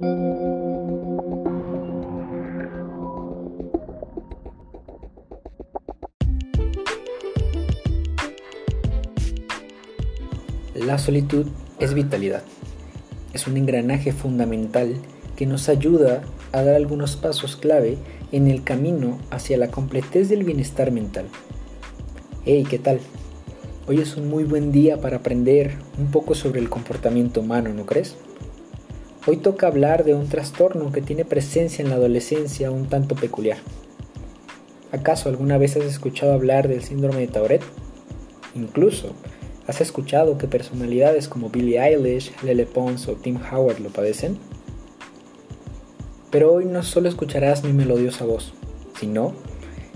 [0.00, 0.06] La
[10.98, 11.48] solitud
[11.80, 12.44] es vitalidad.
[13.32, 14.94] Es un engranaje fundamental
[15.34, 16.22] que nos ayuda
[16.52, 17.98] a dar algunos pasos clave
[18.30, 21.26] en el camino hacia la completez del bienestar mental.
[22.44, 23.00] Hey, ¿qué tal?
[23.88, 27.84] Hoy es un muy buen día para aprender un poco sobre el comportamiento humano, ¿no
[27.84, 28.16] crees?
[29.26, 33.58] Hoy toca hablar de un trastorno que tiene presencia en la adolescencia un tanto peculiar.
[34.92, 37.64] ¿Acaso alguna vez has escuchado hablar del síndrome de Tourette?
[38.54, 39.14] Incluso
[39.68, 44.38] ¿Has escuchado que personalidades como Billie Eilish, Lele Pons o Tim Howard lo padecen?
[46.30, 48.54] Pero hoy no solo escucharás mi melodiosa voz,
[48.98, 49.34] sino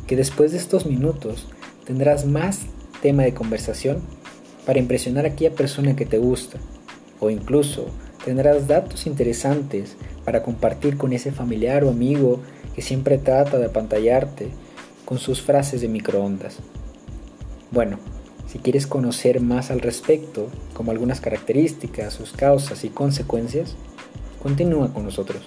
[0.06, 1.47] que después de estos minutos
[1.86, 2.66] tendrás más
[3.00, 4.02] tema de conversación
[4.66, 6.59] para impresionar a aquella persona que te gusta,
[7.19, 7.86] o incluso
[8.25, 12.41] tendrás datos interesantes para compartir con ese familiar o amigo
[12.75, 14.51] que siempre trata de apantallarte
[15.05, 16.59] con sus frases de microondas.
[17.70, 17.98] Bueno,
[18.47, 23.77] si quieres conocer más al respecto, como algunas características, sus causas y consecuencias,
[24.42, 25.42] continúa con nosotros.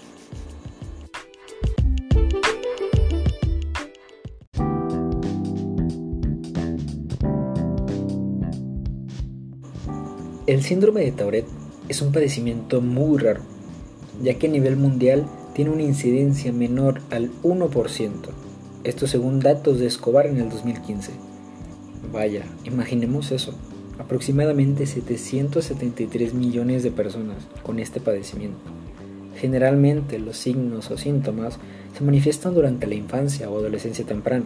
[10.48, 13.42] El síndrome de Tourette es un padecimiento muy raro,
[14.24, 18.12] ya que a nivel mundial tiene una incidencia menor al 1%,
[18.84, 21.12] esto según datos de Escobar en el 2015.
[22.12, 23.54] Vaya, imaginemos eso.
[23.98, 28.60] Aproximadamente 773 millones de personas con este padecimiento.
[29.36, 31.58] Generalmente los signos o síntomas
[31.98, 34.46] se manifiestan durante la infancia o adolescencia temprana,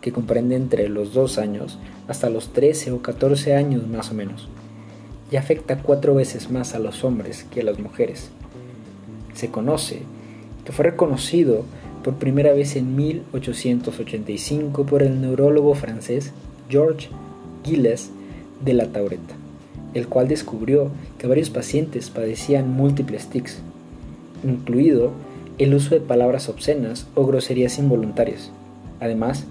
[0.00, 4.48] que comprende entre los 2 años hasta los 13 o 14 años más o menos,
[5.30, 8.30] y afecta cuatro veces más a los hombres que a las mujeres.
[9.34, 10.02] Se conoce
[10.64, 11.64] que fue reconocido
[12.02, 16.32] por primera vez en 1885 por el neurólogo francés
[16.68, 17.08] George
[17.64, 18.10] Gilles
[18.64, 19.34] de la Taureta,
[19.94, 23.58] el cual descubrió que varios pacientes padecían múltiples tics,
[24.44, 25.12] incluido
[25.58, 28.50] el uso de palabras obscenas o groserías involuntarias.
[28.98, 29.44] Además,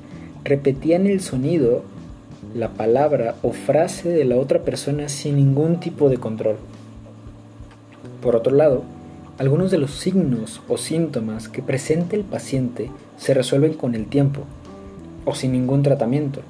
[0.43, 1.83] repetían el sonido,
[2.53, 6.57] la palabra o frase de la otra persona sin ningún tipo de control.
[8.21, 8.83] Por otro lado,
[9.37, 14.41] algunos de los signos o síntomas que presenta el paciente se resuelven con el tiempo
[15.25, 16.41] o sin ningún tratamiento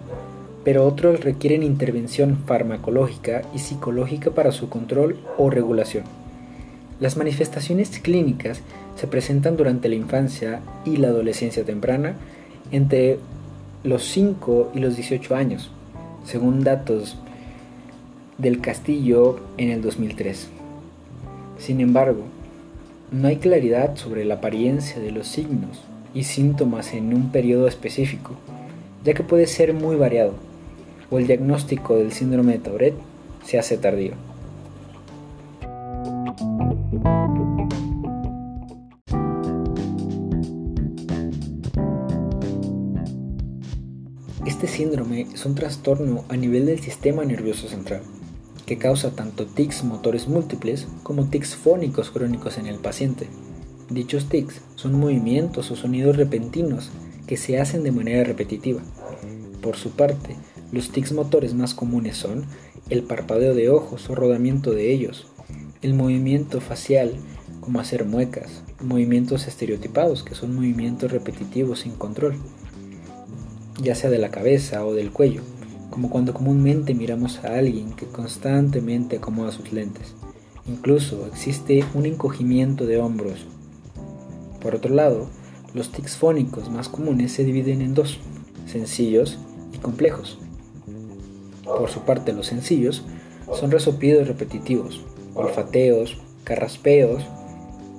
[0.63, 6.03] pero otros requieren intervención farmacológica y psicológica para su control o regulación.
[6.99, 8.61] Las manifestaciones clínicas
[8.95, 12.15] se presentan durante la infancia y la adolescencia temprana
[12.71, 13.19] entre
[13.83, 15.71] los 5 y los 18 años,
[16.25, 17.17] según datos
[18.37, 20.47] del Castillo en el 2003.
[21.57, 22.23] Sin embargo,
[23.11, 25.81] no hay claridad sobre la apariencia de los signos
[26.13, 28.35] y síntomas en un periodo específico,
[29.03, 30.33] ya que puede ser muy variado
[31.11, 32.97] o el diagnóstico del síndrome de Tourette
[33.45, 34.28] se hace tardío.
[44.79, 48.01] Síndrome es un trastorno a nivel del sistema nervioso central,
[48.65, 53.27] que causa tanto tics motores múltiples como tics fónicos crónicos en el paciente.
[53.89, 56.91] Dichos tics son movimientos o sonidos repentinos
[57.27, 58.79] que se hacen de manera repetitiva.
[59.61, 60.37] Por su parte,
[60.71, 62.45] los tics motores más comunes son
[62.89, 65.27] el parpadeo de ojos o rodamiento de ellos,
[65.81, 67.15] el movimiento facial,
[67.59, 72.37] como hacer muecas, movimientos estereotipados, que son movimientos repetitivos sin control,
[73.81, 75.41] ya sea de la cabeza o del cuello,
[75.89, 80.15] como cuando comúnmente miramos a alguien que constantemente acomoda sus lentes.
[80.67, 83.45] Incluso existe un encogimiento de hombros.
[84.61, 85.27] Por otro lado,
[85.73, 88.19] los tics fónicos más comunes se dividen en dos,
[88.65, 89.37] sencillos
[89.73, 90.39] y complejos.
[91.63, 93.03] Por su parte, los sencillos
[93.53, 95.01] son resoplidos repetitivos,
[95.33, 97.23] olfateos, carraspeos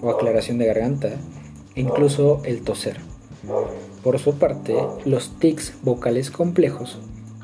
[0.03, 1.11] o aclaración de garganta
[1.75, 2.99] e incluso el toser.
[4.03, 4.75] Por su parte,
[5.05, 6.99] los tics vocales complejos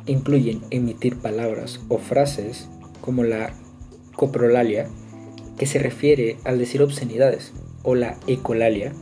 [0.07, 2.69] incluyen emitir palabras o frases
[3.03, 3.53] como la
[4.15, 4.89] coprolalia,
[5.59, 8.93] que se refiere al decir obscenidades, o la ecolalia,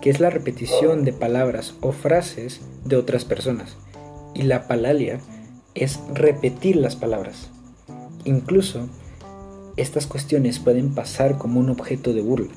[0.00, 3.76] que es la repetición de palabras o frases de otras personas,
[4.34, 5.20] y la palalia,
[5.74, 7.48] es repetir las palabras.
[8.24, 8.88] Incluso,
[9.76, 12.52] estas cuestiones pueden pasar como un objeto de burla,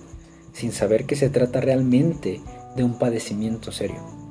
[0.52, 2.42] sin saber que se trata realmente
[2.76, 4.23] de un padecimiento serio.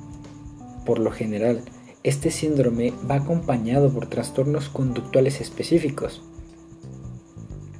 [0.85, 1.61] Por lo general,
[2.03, 6.21] este síndrome va acompañado por trastornos conductuales específicos,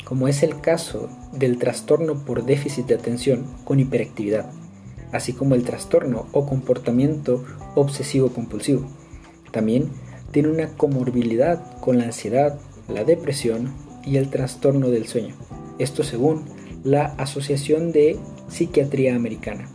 [0.05, 4.51] como es el caso del trastorno por déficit de atención con hiperactividad,
[5.11, 7.43] así como el trastorno o comportamiento
[7.75, 8.85] obsesivo-compulsivo.
[9.51, 9.89] También
[10.31, 13.73] tiene una comorbilidad con la ansiedad, la depresión
[14.05, 15.35] y el trastorno del sueño.
[15.79, 16.43] Esto según
[16.83, 18.17] la Asociación de
[18.49, 19.69] Psiquiatría Americana.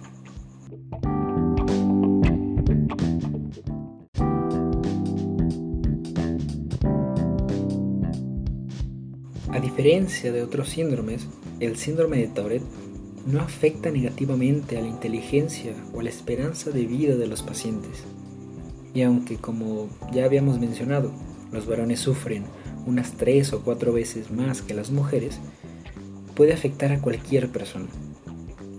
[9.79, 11.29] Diferencia de otros síndromes,
[11.61, 12.67] el síndrome de Tourette
[13.27, 18.03] no afecta negativamente a la inteligencia o a la esperanza de vida de los pacientes.
[18.93, 21.13] Y aunque, como ya habíamos mencionado,
[21.53, 22.43] los varones sufren
[22.87, 25.39] unas tres o cuatro veces más que las mujeres,
[26.35, 27.87] puede afectar a cualquier persona.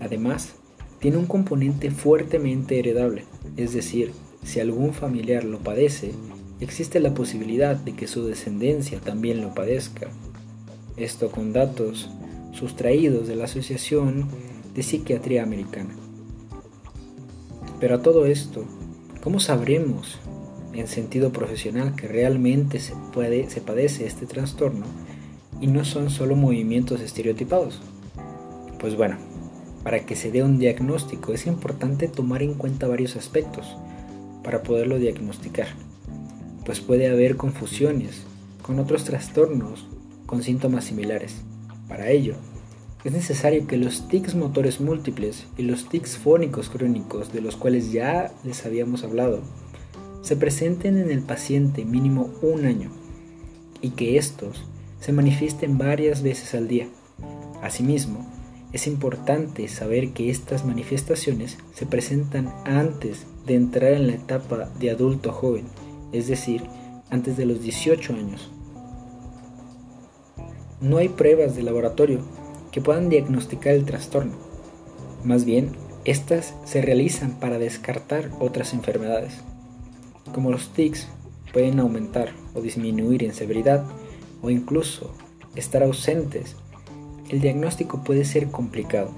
[0.00, 0.52] Además,
[0.98, 3.24] tiene un componente fuertemente heredable,
[3.56, 4.12] es decir,
[4.44, 6.12] si algún familiar lo padece,
[6.60, 10.10] existe la posibilidad de que su descendencia también lo padezca
[11.02, 12.10] esto con datos
[12.52, 14.26] sustraídos de la Asociación
[14.74, 15.94] de Psiquiatría Americana.
[17.80, 18.64] Pero a todo esto,
[19.22, 20.18] ¿cómo sabremos
[20.74, 24.86] en sentido profesional que realmente se, puede, padece este trastorno
[25.60, 27.80] y no son solo movimientos estereotipados?
[28.78, 29.16] Pues bueno,
[29.82, 33.76] para que se dé un diagnóstico es importante tomar en cuenta varios aspectos
[34.44, 35.68] para poderlo diagnosticar,
[36.66, 38.22] pues puede haber confusiones
[38.62, 39.86] con otros trastornos
[40.30, 41.38] con síntomas similares.
[41.88, 42.34] Para ello,
[43.02, 47.90] es necesario que los tics motores múltiples y los tics fónicos crónicos de los cuales
[47.90, 49.40] ya les habíamos hablado
[50.22, 52.92] se presenten en el paciente mínimo un año
[53.82, 54.62] y que estos
[55.00, 56.86] se manifiesten varias veces al día.
[57.60, 58.24] Asimismo,
[58.72, 64.90] es importante saber que estas manifestaciones se presentan antes de entrar en la etapa de
[64.90, 65.64] adulto joven,
[66.12, 66.62] es decir,
[67.10, 68.50] antes de los 18 años
[70.80, 72.20] no hay pruebas de laboratorio
[72.72, 74.32] que puedan diagnosticar el trastorno.
[75.24, 75.72] Más bien,
[76.04, 79.34] estas se realizan para descartar otras enfermedades.
[80.32, 81.08] Como los tics
[81.52, 83.84] pueden aumentar o disminuir en severidad
[84.42, 85.12] o incluso
[85.56, 86.56] estar ausentes,
[87.28, 89.10] el diagnóstico puede ser complicado,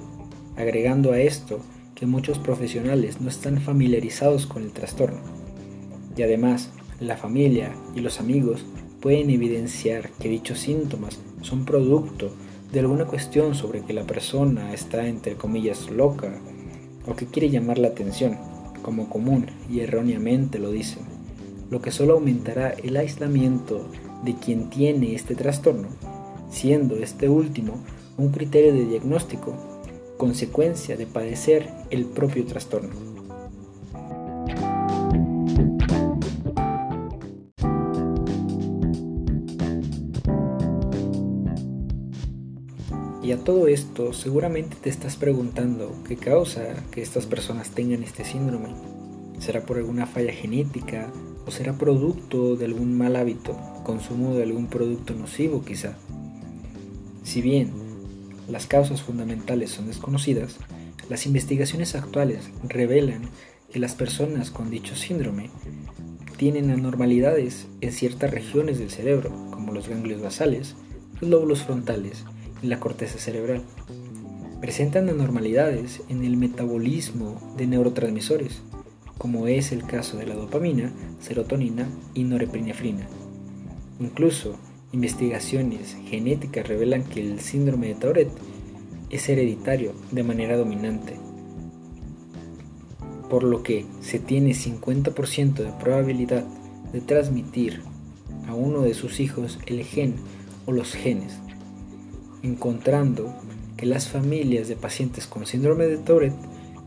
[0.57, 1.61] agregando a esto
[1.95, 5.21] que muchos profesionales no están familiarizados con el trastorno.
[6.17, 6.71] Y además,
[7.01, 8.65] la familia y los amigos
[9.03, 12.31] pueden evidenciar que dichos síntomas son producto
[12.73, 16.33] de alguna cuestión sobre que la persona está entre comillas loca
[17.07, 18.39] o que quiere llamar la atención,
[18.81, 21.03] como común y erróneamente lo dicen,
[21.69, 23.91] lo que solo aumentará el aislamiento
[24.25, 25.89] de quien tiene este trastorno,
[26.49, 27.83] siendo este último
[28.17, 29.55] un criterio de diagnóstico,
[30.17, 33.12] consecuencia de padecer el propio trastorno.
[43.23, 48.25] Y a todo esto seguramente te estás preguntando qué causa que estas personas tengan este
[48.25, 48.71] síndrome.
[49.39, 51.09] ¿Será por alguna falla genética
[51.47, 55.97] o será producto de algún mal hábito, consumo de algún producto nocivo quizá?
[57.23, 57.71] Si bien
[58.49, 60.57] las causas fundamentales son desconocidas,
[61.09, 63.23] las investigaciones actuales revelan
[63.73, 65.49] que las personas con dicho síndrome
[66.39, 70.75] tienen anormalidades en ciertas regiones del cerebro, como los ganglios basales,
[71.21, 72.25] los lóbulos frontales
[72.63, 73.63] la corteza cerebral.
[74.61, 78.63] Presentan anormalidades en el metabolismo de neurotransmisores,
[79.19, 83.07] como es el caso de la dopamina, serotonina y norepinefrina.
[83.99, 84.57] Incluso,
[84.93, 88.39] investigaciones genéticas revelan que el síndrome de Tourette
[89.11, 91.17] es hereditario de manera dominante,
[93.29, 96.45] por lo que se tiene 50% de probabilidad
[96.93, 97.81] de transmitir
[98.47, 100.15] a uno de sus hijos el gen
[100.67, 101.41] o los genes
[102.43, 103.35] encontrando
[103.77, 106.35] que las familias de pacientes con síndrome de Tourette,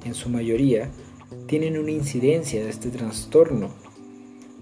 [0.04, 0.90] en su mayoría,
[1.48, 3.70] tienen una incidencia de este trastorno,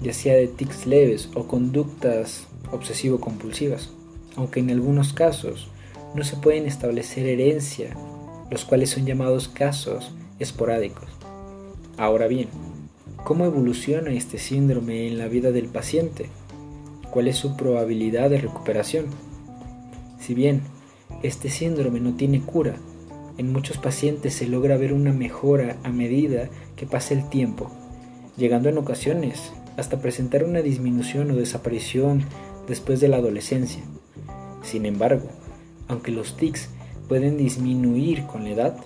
[0.02, 3.90] ya sea de tics leves o conductas obsesivo-compulsivas,
[4.36, 5.68] aunque en algunos casos
[6.16, 7.96] no se pueden establecer herencia,
[8.50, 11.10] los cuales son llamados casos esporádicos.
[11.98, 12.48] Ahora bien,
[13.24, 16.30] ¿cómo evoluciona este síndrome en la vida del paciente?
[17.12, 19.06] ¿Cuál es su probabilidad de recuperación?
[20.20, 20.62] Si bien
[21.24, 22.76] este síndrome no tiene cura.
[23.38, 27.72] En muchos pacientes se logra ver una mejora a medida que pasa el tiempo,
[28.38, 32.24] llegando en ocasiones hasta presentar una disminución o desaparición
[32.68, 33.82] después de la adolescencia.
[34.62, 35.28] Sin embargo,
[35.88, 36.70] aunque los tics
[37.08, 38.78] pueden disminuir con la edad,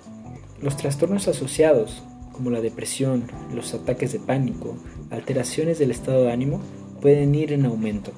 [0.62, 4.78] los trastornos asociados, como la depresión, los ataques de pánico,
[5.10, 6.62] alteraciones del estado de ánimo,
[7.02, 8.12] pueden ir en aumento.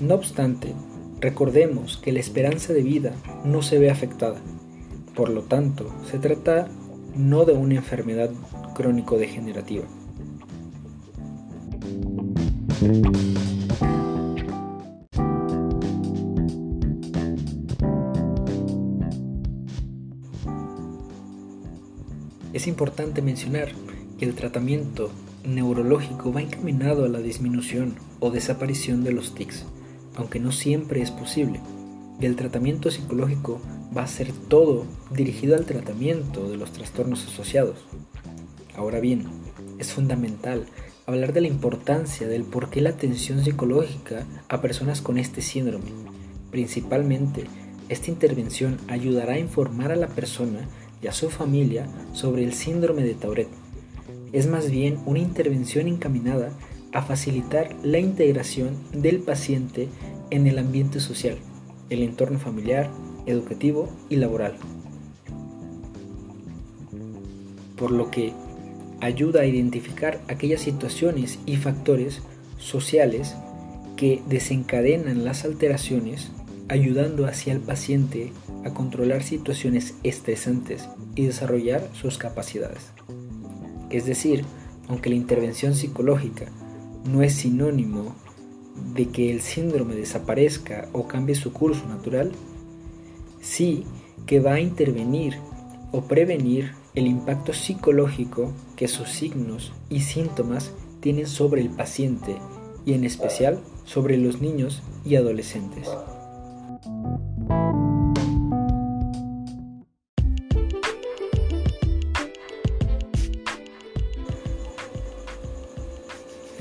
[0.00, 0.74] No obstante,
[1.20, 3.12] recordemos que la esperanza de vida
[3.44, 4.40] no se ve afectada.
[5.14, 6.68] Por lo tanto, se trata
[7.14, 8.30] no de una enfermedad
[8.74, 9.84] crónico-degenerativa.
[22.52, 23.68] Es importante mencionar
[24.18, 25.10] que el tratamiento
[25.44, 29.64] neurológico va encaminado a la disminución o desaparición de los tics,
[30.16, 31.60] aunque no siempre es posible.
[32.20, 33.60] Y el tratamiento psicológico
[33.96, 37.84] va a ser todo dirigido al tratamiento de los trastornos asociados.
[38.74, 39.24] Ahora bien,
[39.78, 40.66] es fundamental
[41.06, 45.92] hablar de la importancia del por qué la atención psicológica a personas con este síndrome.
[46.50, 47.44] Principalmente,
[47.88, 50.68] esta intervención ayudará a informar a la persona
[51.02, 53.54] y a su familia sobre el síndrome de Tourette.
[54.32, 56.50] Es más bien una intervención encaminada
[56.92, 59.88] a facilitar la integración del paciente
[60.30, 61.36] en el ambiente social,
[61.90, 62.90] el entorno familiar,
[63.26, 64.56] educativo y laboral.
[67.76, 68.32] Por lo que
[69.00, 72.22] ayuda a identificar aquellas situaciones y factores
[72.58, 73.34] sociales
[73.96, 76.30] que desencadenan las alteraciones,
[76.68, 78.32] ayudando hacia el paciente
[78.64, 82.90] a controlar situaciones estresantes y desarrollar sus capacidades.
[83.90, 84.44] Es decir,
[84.88, 86.46] aunque la intervención psicológica
[87.08, 88.14] no es sinónimo
[88.94, 92.32] de que el síndrome desaparezca o cambie su curso natural,
[93.40, 93.84] sí
[94.26, 95.38] que va a intervenir
[95.92, 102.36] o prevenir el impacto psicológico que sus signos y síntomas tienen sobre el paciente
[102.84, 105.88] y en especial sobre los niños y adolescentes.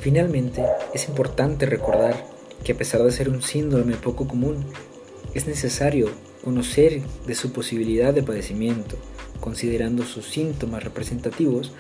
[0.06, 2.28] Finalmente, es importante recordar
[2.64, 4.64] que a pesar de ser un síndrome poco común,
[5.34, 6.12] es necesario
[6.44, 8.98] conocer de su posibilidad de padecimiento,
[9.40, 11.74] considerando sus síntomas representativos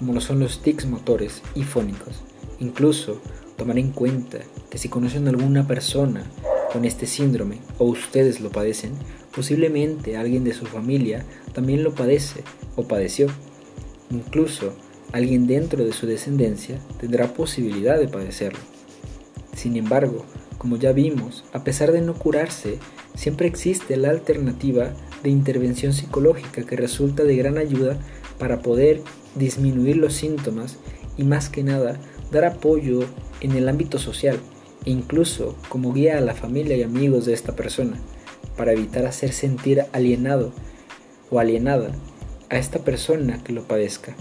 [0.00, 2.24] como lo son los tics motores y fónicos.
[2.58, 3.20] Incluso
[3.56, 6.24] tomar en cuenta que si conocen a alguna persona
[6.72, 8.94] con este síndrome o ustedes lo padecen,
[9.32, 12.42] posiblemente alguien de su familia también lo padece
[12.74, 13.28] o padeció.
[14.10, 14.74] Incluso
[15.14, 18.58] alguien dentro de su descendencia tendrá posibilidad de padecerlo.
[19.54, 20.24] Sin embargo,
[20.58, 22.78] como ya vimos, a pesar de no curarse,
[23.14, 24.92] siempre existe la alternativa
[25.22, 27.96] de intervención psicológica que resulta de gran ayuda
[28.40, 29.02] para poder
[29.36, 30.78] disminuir los síntomas
[31.16, 32.00] y más que nada
[32.32, 33.04] dar apoyo
[33.40, 34.40] en el ámbito social
[34.84, 38.00] e incluso como guía a la familia y amigos de esta persona
[38.56, 40.52] para evitar hacer sentir alienado
[41.30, 41.92] o alienada
[42.50, 44.16] a esta persona que lo padezca.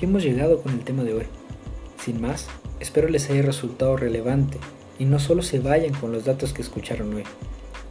[0.00, 1.24] Aquí hemos llegado con el tema de hoy.
[2.02, 2.46] Sin más,
[2.80, 4.56] espero les haya resultado relevante
[4.98, 7.24] y no solo se vayan con los datos que escucharon hoy,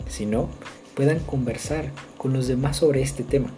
[0.08, 0.50] sino
[0.96, 3.52] puedan conversar con los demás sobre este tema,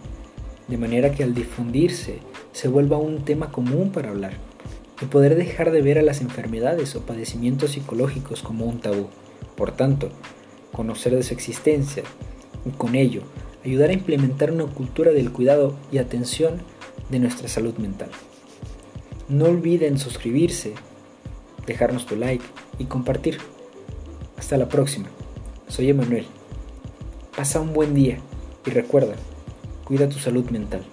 [0.68, 2.18] de manera que al difundirse
[2.52, 4.34] se vuelva un tema común para hablar
[5.00, 9.06] y poder dejar de ver a las enfermedades o padecimientos psicológicos como un tabú.
[9.56, 10.10] Por tanto,
[10.72, 12.02] conocer de su existencia
[12.66, 13.22] y con ello
[13.64, 16.60] ayudar a implementar una cultura del cuidado y atención
[17.08, 18.10] de nuestra salud mental.
[19.32, 20.74] No olviden suscribirse,
[21.66, 22.44] dejarnos tu like
[22.78, 23.38] y compartir.
[24.36, 25.08] Hasta la próxima.
[25.68, 26.26] Soy Emanuel.
[27.34, 28.18] Pasa un buen día
[28.66, 29.14] y recuerda,
[29.84, 30.84] cuida tu salud mental.